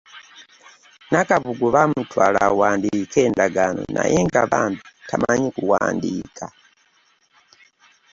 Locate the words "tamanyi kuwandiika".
5.09-6.45